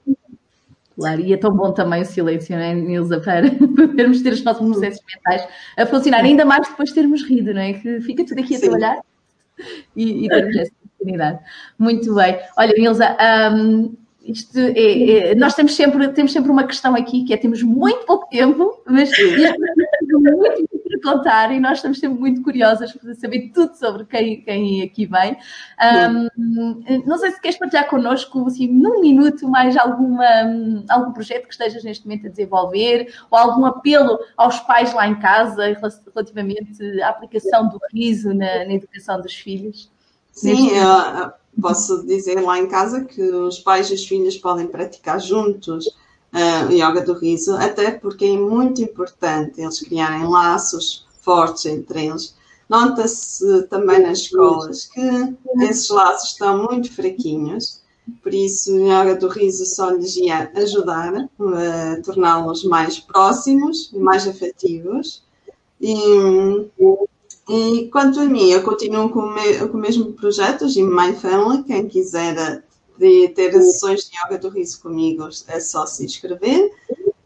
Claro, 0.95 1.21
e 1.21 1.31
é 1.31 1.37
tão 1.37 1.53
bom 1.53 1.71
também 1.71 2.01
o 2.01 2.05
silêncio, 2.05 2.55
não 2.55 2.63
é, 2.63 2.75
Nilza, 2.75 3.21
para 3.21 3.49
podermos 3.55 4.21
ter 4.21 4.33
os 4.33 4.43
nossos 4.43 4.67
processos 4.67 5.01
mentais 5.15 5.47
a 5.77 5.85
funcionar, 5.85 6.25
ainda 6.25 6.43
mais 6.43 6.67
depois 6.67 6.89
de 6.89 6.95
termos 6.95 7.23
rido, 7.23 7.53
não 7.53 7.61
é? 7.61 7.73
Que 7.73 8.01
fica 8.01 8.25
tudo 8.25 8.39
aqui 8.41 8.55
a 8.55 8.59
Sim. 8.59 8.69
trabalhar 8.69 9.01
e, 9.95 10.25
e 10.25 10.29
termos 10.29 10.57
essa 10.57 10.80
oportunidade. 11.01 11.39
Muito 11.77 12.13
bem. 12.13 12.39
Olha, 12.57 12.73
Nilza, 12.77 13.17
um, 13.53 13.95
é, 14.55 15.31
é, 15.31 15.35
nós 15.35 15.55
temos 15.55 15.75
sempre, 15.75 16.07
temos 16.09 16.31
sempre 16.31 16.51
uma 16.51 16.63
questão 16.65 16.95
aqui 16.95 17.23
que 17.23 17.33
é 17.33 17.37
temos 17.37 17.63
muito 17.63 18.05
pouco 18.05 18.29
tempo, 18.29 18.81
mas 18.85 19.09
muito 20.11 20.81
para 21.01 21.13
contar 21.13 21.51
e 21.51 21.59
nós 21.59 21.79
estamos 21.79 21.99
sempre 21.99 22.19
muito 22.19 22.43
curiosas 22.43 22.91
para 22.91 23.15
saber 23.15 23.49
tudo 23.51 23.73
sobre 23.75 24.05
quem, 24.05 24.41
quem 24.41 24.83
aqui 24.83 25.07
vem. 25.07 25.37
Um, 26.07 27.01
não 27.05 27.17
sei 27.17 27.31
se 27.31 27.41
queres 27.41 27.57
partilhar 27.57 27.89
connosco, 27.89 28.45
assim, 28.45 28.67
num 28.67 29.01
minuto, 29.01 29.47
mais 29.47 29.75
alguma, 29.75 30.25
algum 30.87 31.11
projeto 31.13 31.47
que 31.47 31.53
estejas 31.53 31.83
neste 31.83 32.05
momento 32.05 32.27
a 32.27 32.29
desenvolver 32.29 33.11
ou 33.31 33.37
algum 33.39 33.65
apelo 33.65 34.19
aos 34.37 34.59
pais 34.59 34.93
lá 34.93 35.07
em 35.07 35.19
casa 35.19 35.75
relativamente 36.13 37.01
à 37.01 37.09
aplicação 37.09 37.69
do 37.69 37.79
riso 37.91 38.33
na, 38.35 38.65
na 38.65 38.73
educação 38.73 39.19
dos 39.19 39.33
filhos. 39.33 39.89
Sim, 40.31 40.69
eu 40.69 41.31
posso 41.61 42.05
dizer 42.05 42.39
lá 42.41 42.57
em 42.57 42.67
casa 42.67 43.03
que 43.03 43.21
os 43.21 43.59
pais 43.59 43.89
e 43.89 43.93
os 43.93 44.05
filhos 44.05 44.37
podem 44.37 44.67
praticar 44.67 45.19
juntos 45.19 45.87
uh, 45.87 46.67
o 46.69 46.71
yoga 46.71 47.01
do 47.01 47.13
riso, 47.13 47.55
até 47.55 47.91
porque 47.91 48.25
é 48.25 48.37
muito 48.37 48.81
importante 48.81 49.61
eles 49.61 49.79
criarem 49.79 50.27
laços 50.27 51.05
fortes 51.21 51.65
entre 51.65 52.05
eles. 52.05 52.35
Nota-se 52.69 53.63
também 53.63 54.01
nas 54.01 54.19
escolas 54.19 54.85
que 54.85 55.01
esses 55.61 55.89
laços 55.89 56.31
estão 56.31 56.63
muito 56.63 56.91
fraquinhos, 56.93 57.81
por 58.23 58.33
isso 58.33 58.73
o 58.73 58.87
yoga 58.87 59.15
do 59.15 59.27
riso 59.27 59.65
só 59.65 59.89
lhes 59.91 60.15
ia 60.15 60.49
ajudar 60.55 61.13
a 61.15 62.01
torná-los 62.01 62.63
mais 62.63 62.99
próximos 62.99 63.91
e 63.93 63.99
mais 63.99 64.27
afetivos. 64.27 65.23
E, 65.79 65.95
e 67.51 67.89
quanto 67.89 68.19
a 68.21 68.25
mim, 68.25 68.49
eu 68.49 68.63
continuo 68.63 69.09
com 69.09 69.19
o, 69.19 69.33
me, 69.33 69.57
com 69.67 69.77
o 69.77 69.81
mesmo 69.81 70.13
projeto, 70.13 70.69
Gym 70.69 70.87
My 70.87 71.13
Family. 71.13 71.63
Quem 71.63 71.87
quiser 71.87 72.63
eh, 73.01 73.27
ter 73.27 73.51
sessões 73.51 74.09
de 74.09 74.17
yoga 74.17 74.37
do 74.37 74.47
riso 74.47 74.81
comigo, 74.81 75.27
é 75.47 75.59
só 75.59 75.85
se 75.85 76.05
inscrever. 76.05 76.71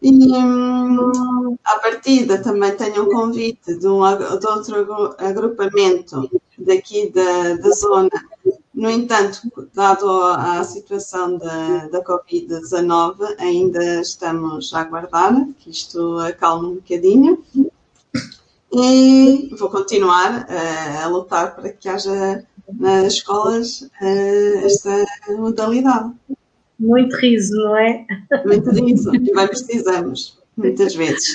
E 0.02 0.12
hum, 0.12 1.58
à 1.64 1.80
partida 1.80 2.42
também 2.42 2.76
tenho 2.76 3.04
um 3.04 3.12
convite 3.12 3.76
de, 3.76 3.88
um, 3.88 4.02
de 4.40 4.48
outro 4.48 5.16
agrupamento 5.20 6.30
daqui 6.58 7.12
da, 7.12 7.56
da 7.56 7.70
zona. 7.72 8.10
No 8.74 8.90
entanto, 8.90 9.42
dado 9.74 10.10
a 10.10 10.64
situação 10.64 11.38
da, 11.38 11.88
da 11.88 12.04
Covid-19, 12.04 13.36
ainda 13.38 14.02
estamos 14.02 14.74
a 14.74 14.82
aguardar 14.82 15.34
que 15.60 15.70
isto 15.70 16.18
acalme 16.20 16.68
um 16.68 16.76
bocadinho. 16.76 17.44
E 18.78 19.56
vou 19.58 19.70
continuar 19.70 20.48
uh, 20.50 21.04
a 21.04 21.08
lutar 21.08 21.56
para 21.56 21.70
que 21.70 21.88
haja 21.88 22.46
nas 22.74 23.14
escolas 23.14 23.82
uh, 24.02 24.66
esta 24.66 25.06
modalidade. 25.30 26.12
Muito 26.78 27.16
riso, 27.16 27.56
não 27.56 27.78
é? 27.78 28.06
Muito 28.46 28.70
riso, 28.72 29.16
e 29.16 29.20
bem 29.20 29.48
precisamos, 29.48 30.38
muitas 30.58 30.94
vezes. 30.94 31.34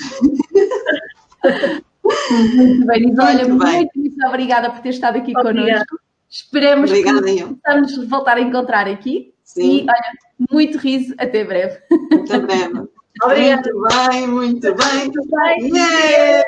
Muito 2.31 2.85
bem, 2.85 3.15
olha, 3.19 3.47
muito, 3.47 3.63
bem. 3.63 3.89
muito 3.95 4.27
obrigada 4.27 4.69
por 4.69 4.81
ter 4.81 4.89
estado 4.89 5.17
aqui 5.17 5.35
Obrigada. 5.35 5.63
connosco. 5.63 5.99
Esperemos 6.29 6.89
Obrigada, 6.89 7.23
que 7.23 7.43
possamos 7.43 8.07
voltar 8.07 8.37
a 8.37 8.41
encontrar 8.41 8.87
aqui. 8.87 9.33
Sim. 9.43 9.79
E 9.79 9.81
olha, 9.81 10.51
muito 10.51 10.77
riso, 10.77 11.13
até 11.17 11.43
breve. 11.43 11.79
Até 12.13 12.39
breve. 12.39 12.87
Obrigada. 13.23 13.73
Muito 13.73 14.09
bem, 14.09 14.27
muito 14.27 14.75
bem. 14.75 14.97
Muito 14.97 15.21
bem. 15.29 15.71
Yeah! 15.73 16.41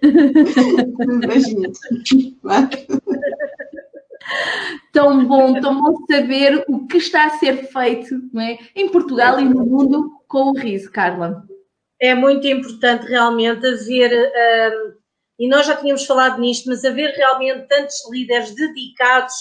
Tão 4.92 5.26
bom, 5.26 5.60
tão 5.60 5.80
bom 5.80 5.96
saber 6.10 6.64
o 6.68 6.86
que 6.86 6.98
está 6.98 7.26
a 7.26 7.38
ser 7.38 7.68
feito 7.68 8.14
é? 8.38 8.58
em 8.74 8.88
Portugal 8.88 9.40
e 9.40 9.44
no 9.44 9.64
mundo 9.64 10.10
com 10.28 10.50
o 10.50 10.56
riso, 10.56 10.90
Carla. 10.90 11.44
É 12.00 12.14
muito 12.14 12.46
importante 12.46 13.06
realmente 13.06 13.66
haver, 13.66 14.12
um, 14.12 14.94
e 15.38 15.48
nós 15.48 15.66
já 15.66 15.76
tínhamos 15.76 16.06
falado 16.06 16.40
nisto, 16.40 16.68
mas 16.68 16.84
haver 16.84 17.14
realmente 17.14 17.68
tantos 17.68 17.96
líderes 18.10 18.54
dedicados 18.54 19.34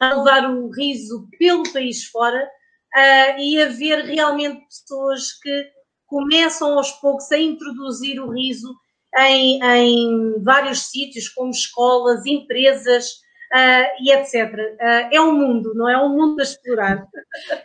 a 0.00 0.14
levar 0.14 0.50
o 0.50 0.70
riso 0.70 1.28
pelo 1.38 1.70
país 1.72 2.04
fora 2.04 2.48
uh, 2.94 3.40
e 3.40 3.60
haver 3.60 4.04
realmente 4.04 4.64
pessoas 4.66 5.32
que 5.40 5.70
começam 6.06 6.76
aos 6.76 6.90
poucos 6.92 7.30
a 7.32 7.38
introduzir 7.38 8.20
o 8.20 8.30
riso 8.30 8.74
em, 9.18 9.62
em 9.62 10.42
vários 10.42 10.90
sítios, 10.90 11.28
como 11.28 11.50
escolas, 11.50 12.24
empresas, 12.26 13.20
uh, 13.52 14.02
e 14.02 14.12
etc. 14.12 14.52
Uh, 14.54 15.14
é 15.14 15.20
um 15.20 15.32
mundo, 15.32 15.72
não 15.74 15.88
é 15.88 15.98
um 16.02 16.08
mundo 16.10 16.40
a 16.40 16.42
explorar. 16.42 17.06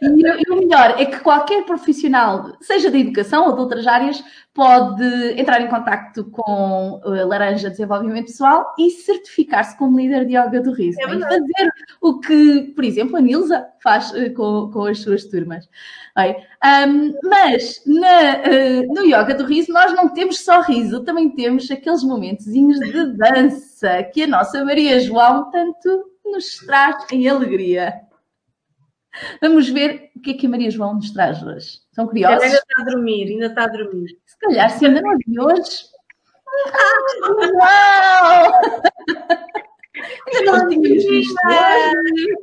E, 0.02 0.06
e, 0.06 0.52
o 0.52 0.56
melhor 0.58 0.96
é 1.00 1.06
que 1.06 1.20
qualquer 1.20 1.64
profissional, 1.66 2.54
seja 2.62 2.90
da 2.90 2.98
educação 2.98 3.46
ou 3.46 3.54
de 3.54 3.60
outras 3.62 3.88
áreas, 3.88 4.24
pode 4.54 5.04
entrar 5.40 5.62
em 5.62 5.68
contato 5.68 6.26
com 6.26 7.02
a 7.04 7.26
Laranja 7.26 7.70
Desenvolvimento 7.70 8.28
Pessoal 8.28 8.74
e 8.78 8.92
certificar-se 8.92 9.78
como 9.78 9.98
líder 9.98 10.26
de 10.26 10.38
yoga 10.38 10.62
do 10.62 10.72
riso. 10.74 11.00
É 11.02 11.06
e 11.06 11.20
fazer 11.20 11.72
o 12.00 12.20
que, 12.20 12.72
por 12.76 12.84
exemplo, 12.84 13.18
a 13.18 13.22
Nilza 13.22 13.68
faz 13.82 14.14
com, 14.36 14.70
com 14.72 14.86
as 14.86 15.00
suas 15.00 15.26
turmas. 15.26 15.68
Um, 16.16 17.14
mas 17.24 17.82
na, 17.88 18.38
uh, 18.38 18.94
no 18.94 19.04
yoga 19.04 19.34
do 19.34 19.46
riso 19.46 19.74
nós 19.74 19.92
não 19.94 20.10
temos 20.10 20.40
só 20.40 20.62
riso, 20.62 21.04
também 21.04 21.30
temos 21.32 21.70
aqueles 21.72 22.04
momentos 22.04 22.46
de 22.46 23.18
dança 23.18 23.73
que 24.14 24.24
a 24.24 24.28
nossa 24.28 24.64
Maria 24.64 25.00
João 25.00 25.50
tanto 25.52 26.12
nos 26.26 26.58
traz 26.58 27.06
em 27.12 27.28
alegria. 27.28 27.94
Vamos 29.42 29.70
ver 29.70 30.12
o 30.16 30.22
que 30.22 30.32
é 30.32 30.34
que 30.34 30.48
a 30.48 30.50
Maria 30.50 30.72
João 30.72 30.96
nos 30.96 31.12
traz 31.12 31.42
hoje. 31.44 31.80
São 31.92 32.08
curiosos? 32.08 32.44
Ainda 32.44 32.58
está 32.58 32.82
a 32.82 32.86
dormir, 32.86 33.30
ainda 33.30 33.46
está 33.48 33.64
a 33.66 33.68
dormir. 33.68 34.10
Se 34.26 34.38
calhar, 34.40 34.70
se 34.70 34.86
ainda 34.86 35.02
não 35.02 35.18
vi 35.18 35.40
hoje. 35.40 35.86
Uau! 37.54 38.52
ainda 40.28 40.52
não 40.52 40.68
tínhamos 40.68 41.06
visto 41.06 41.36
hoje. 41.48 42.36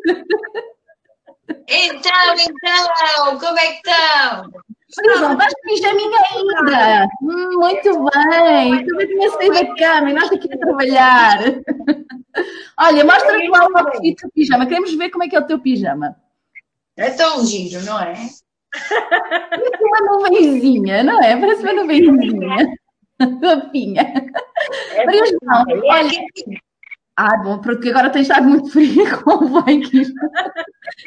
Então, 1.69 2.35
então, 2.39 3.39
como 3.39 3.59
é 3.59 3.73
que 3.73 3.89
estão? 3.89 4.51
Não, 4.99 5.33
estás 5.33 5.53
de 5.55 5.63
pijaminha 5.63 6.19
ainda. 6.33 7.09
Hum, 7.23 7.59
muito 7.59 8.05
bem. 8.11 8.87
Também 8.87 9.07
tinha 9.07 9.31
saído 9.31 9.55
da 9.55 9.75
cama 9.77 10.11
e 10.11 10.15
nós 10.15 10.33
aqui 10.33 10.53
a 10.53 10.59
trabalhar. 10.59 11.39
Olha, 12.79 13.05
mostra-me 13.05 13.49
lá 13.49 13.67
o 13.67 14.15
teu 14.15 14.31
pijama. 14.35 14.67
Queremos 14.67 14.95
ver 14.95 15.11
como 15.11 15.25
é 15.25 15.29
que 15.29 15.37
é 15.37 15.39
o 15.39 15.47
teu 15.47 15.61
pijama. 15.61 16.17
É 16.97 17.11
tão 17.11 17.45
giro, 17.45 17.83
não 17.85 18.01
é? 18.01 18.15
Parece 19.51 19.83
uma 19.83 20.01
nuvenzinha, 20.01 21.03
não 21.03 21.23
é? 21.23 21.37
Parece 21.37 21.63
uma 21.63 21.73
nuvenzinha. 21.73 22.57
Fofinha. 23.19 24.03
É 24.93 25.07
Maria 25.07 25.25
João, 25.25 25.65
olha, 25.85 26.11
ah, 27.21 27.37
bom, 27.43 27.59
porque 27.59 27.91
agora 27.91 28.09
tem 28.09 28.23
estado 28.23 28.49
muito 28.49 28.71
frio, 28.71 29.05
convém 29.23 29.83
que 29.83 30.03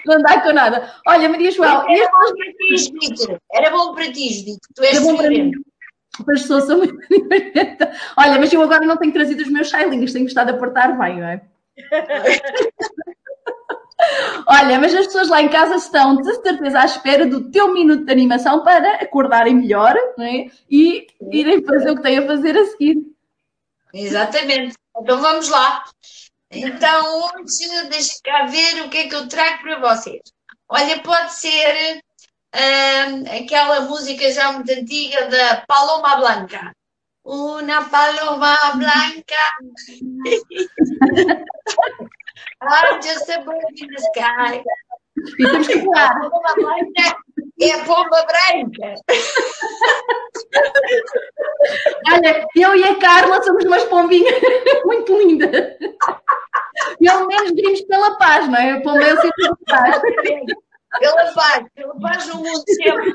não 0.06 0.22
dá 0.22 0.42
com 0.42 0.54
nada. 0.54 0.94
Olha, 1.08 1.28
Maria 1.28 1.50
João. 1.50 1.90
Era, 1.90 2.10
bom 2.12 2.36
para 2.36 2.54
ti, 2.54 2.78
Judite. 2.78 3.38
Era 3.52 3.72
bom 3.72 3.96
para 3.96 4.12
ti, 4.12 4.34
Judite. 4.34 4.60
Tu 4.76 4.84
és 4.84 5.02
diferente. 5.02 5.60
As 6.20 6.42
pessoas 6.42 6.66
são 6.66 6.78
muito 6.86 7.00
diferentes. 7.10 7.88
Olha, 8.16 8.40
mas 8.40 8.54
eu 8.54 8.62
agora 8.62 8.86
não 8.86 8.98
tenho 8.98 9.12
trazido 9.12 9.42
os 9.42 9.50
meus 9.50 9.70
shailinhos, 9.70 10.14
tenho 10.14 10.28
estado 10.28 10.52
a 10.52 10.58
portar 10.58 10.96
bem, 11.00 11.20
não 11.20 11.28
é? 11.28 11.42
Olha, 14.48 14.80
mas 14.80 14.94
as 14.94 15.08
pessoas 15.08 15.30
lá 15.30 15.42
em 15.42 15.50
casa 15.50 15.76
estão 15.76 16.18
de 16.18 16.36
certeza 16.44 16.82
à 16.82 16.86
espera 16.86 17.26
do 17.26 17.50
teu 17.50 17.74
minuto 17.74 18.06
de 18.06 18.12
animação 18.12 18.62
para 18.64 18.96
acordarem 18.96 19.56
melhor 19.56 19.96
não 20.18 20.26
é? 20.26 20.48
e 20.70 21.08
irem 21.32 21.64
fazer 21.64 21.92
o 21.92 21.96
que 21.96 22.04
têm 22.04 22.20
a 22.20 22.28
fazer 22.28 22.56
a 22.58 22.66
seguir. 22.66 23.02
Exatamente. 23.94 24.76
Então 24.98 25.20
vamos 25.20 25.50
lá. 25.50 25.84
Então 26.52 27.22
hoje 27.22 27.90
deixa 27.90 28.14
cá 28.24 28.46
ver 28.46 28.84
o 28.84 28.90
que 28.90 28.98
é 28.98 29.08
que 29.08 29.16
eu 29.16 29.28
trago 29.28 29.64
para 29.64 29.80
vocês. 29.80 30.22
Olha, 30.70 31.00
pode 31.02 31.34
ser 31.34 32.00
uh, 32.56 33.44
aquela 33.44 33.82
música 33.82 34.32
já 34.32 34.52
muito 34.52 34.72
antiga 34.72 35.28
da 35.28 35.64
Paloma 35.68 36.16
Blanca. 36.18 36.72
Una 37.26 37.86
paloma 37.90 38.58
blanca. 38.76 39.44
I'm 42.62 43.02
just 43.02 43.30
a 43.30 43.42
bird 43.42 43.64
in 43.78 43.88
the 43.88 43.98
sky. 44.12 44.62
Paloma 45.94 46.56
blanca 46.58 47.16
é 47.64 47.74
a 47.74 47.84
pomba 47.86 48.26
branca. 48.26 48.96
Olha, 52.12 52.48
eu 52.56 52.76
e 52.76 52.84
a 52.84 52.96
Carla 52.96 53.42
somos 53.44 53.64
umas 53.66 53.84
pombinhas 53.86 54.36
muito 54.86 55.18
lindas. 55.18 55.78
Pelo 57.00 57.28
menos 57.28 57.52
vimos 57.52 57.82
pela 57.82 58.18
paz, 58.18 58.48
não 58.48 58.58
é? 58.58 58.72
A 58.72 58.82
pomba 58.82 59.04
é 59.04 59.14
o 59.14 59.22
sítio 59.22 59.56
de 59.56 59.66
paz. 59.66 60.02
Pela 61.00 61.34
paz, 61.34 61.66
pela 61.76 62.00
paz 62.00 62.28
no 62.28 62.36
mundo 62.36 62.64
sempre. 62.68 63.14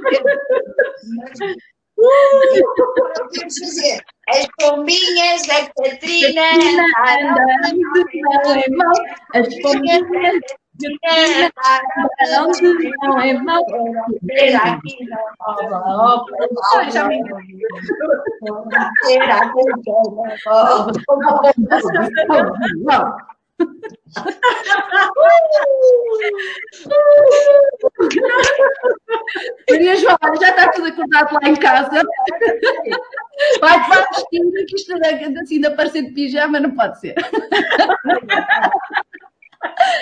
Uh, 1.98 3.28
temos 3.32 3.58
fazer 3.58 4.00
as 4.28 4.46
pombinhas 4.58 5.46
da 5.46 5.66
Catrina. 5.66 6.42
As 9.34 9.48
pombinhas 9.62 10.02
não 12.30 12.50
não 13.02 13.20
é 13.20 13.32
mal. 13.34 13.64
Será 14.26 14.80
que 14.80 15.04
não 15.06 16.90
Já 16.90 17.06
me 17.08 17.22
Será 19.04 19.52
que 19.52 19.62
não 22.84 23.16
Maria 29.68 29.96
João, 29.96 30.16
já 30.40 30.50
está 30.50 30.70
tudo 30.70 30.86
acordado 30.88 31.34
lá 31.34 31.48
em 31.48 31.56
casa. 31.56 32.02
Vai 33.60 33.88
para 33.88 34.06
vestindo 34.12 34.52
que 34.66 34.76
isto 34.76 34.92
assim 35.40 35.60
de 35.60 35.66
aparecer 35.66 36.02
de 36.02 36.12
pijama 36.12 36.60
não 36.60 36.70
pode 36.70 37.00
ser. 37.00 37.14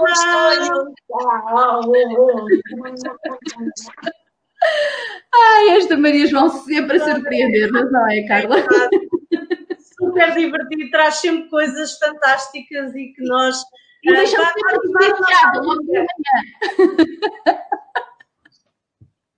Ai, 5.35 5.69
esta 5.71 5.97
Maria 5.97 6.27
João 6.27 6.49
sempre 6.49 6.97
a 6.97 7.05
surpreender, 7.05 7.71
mas 7.73 7.91
não 7.93 8.09
é, 8.09 8.23
Carla? 8.27 8.57
Super 9.99 10.33
divertido, 10.35 10.91
traz 10.91 11.17
sempre 11.17 11.49
coisas 11.49 11.99
fantásticas 11.99 12.95
e 12.95 13.13
que 13.13 13.23
nós. 13.25 13.63
E 14.03 14.13
deixa-me 14.13 14.45
sempre 14.47 14.79
logo 15.61 15.83
de 15.83 15.93
manhã. 15.93 16.07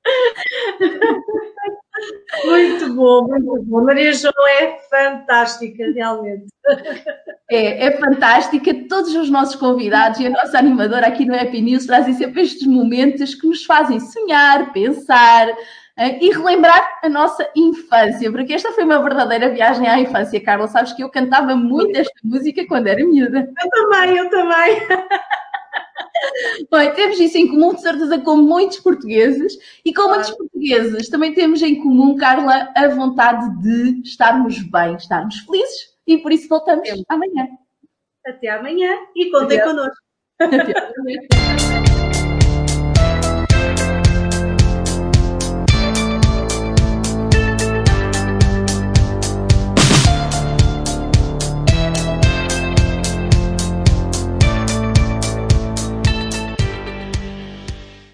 Muito 2.45 2.95
bom, 2.95 3.27
muito 3.29 3.63
bom. 3.63 3.85
Maria 3.85 4.13
João 4.13 4.33
é 4.61 4.79
fantástica, 4.91 5.85
realmente. 5.95 6.47
É, 7.51 7.87
é 7.87 7.99
fantástica. 7.99 8.75
Todos 8.89 9.15
os 9.15 9.31
nossos 9.31 9.55
convidados 9.55 10.19
e 10.19 10.27
a 10.27 10.31
nossa 10.31 10.59
animadora 10.59 11.07
aqui 11.07 11.25
no 11.25 11.35
Happy 11.35 11.61
News 11.61 11.87
trazem 11.87 12.15
sempre 12.15 12.43
estes 12.43 12.67
momentos 12.67 13.35
que 13.35 13.47
nos 13.47 13.65
fazem 13.65 14.01
sonhar, 14.01 14.73
pensar 14.73 15.49
uh, 15.49 16.19
e 16.21 16.31
relembrar 16.31 16.99
a 17.03 17.09
nossa 17.09 17.49
infância, 17.55 18.31
porque 18.31 18.53
esta 18.53 18.73
foi 18.73 18.85
uma 18.85 19.03
verdadeira 19.03 19.51
viagem 19.51 19.87
à 19.87 19.99
infância, 19.99 20.41
Carla. 20.41 20.67
Sabes 20.67 20.93
que 20.93 21.03
eu 21.03 21.09
cantava 21.09 21.55
muito 21.55 21.97
esta 21.97 22.19
música 22.25 22.67
quando 22.67 22.89
era 22.89 23.05
miúda. 23.05 23.49
Eu 23.65 23.71
também, 23.71 24.17
eu 24.17 24.31
também. 24.31 24.83
Bem, 26.71 26.93
temos 26.95 27.19
isso 27.21 27.39
em 27.39 27.49
comum, 27.49 27.75
de 27.75 27.83
certeza, 27.83 28.19
com 28.19 28.37
muitos 28.37 28.81
portugueses 28.81 29.59
e 29.85 29.93
com 29.93 30.09
muitos 30.09 30.31
portugueses 30.31 31.09
também 31.09 31.35
temos 31.35 31.63
em 31.63 31.83
comum, 31.83 32.17
Carla, 32.17 32.73
a 32.75 32.89
vontade 32.89 33.63
de 33.63 34.01
estarmos 34.03 34.59
bem, 34.71 34.97
estarmos 34.97 35.39
felizes 35.41 35.95
e 36.07 36.19
por 36.19 36.33
isso 36.33 36.49
voltamos 36.49 36.89
amanhã. 37.09 37.49
Até 38.27 38.49
amanhã 38.49 38.99
e 39.15 39.31
contem 39.31 39.59
Até. 39.59 39.69
connosco. 39.69 40.03
Até 40.41 40.93
amanhã. 40.99 41.21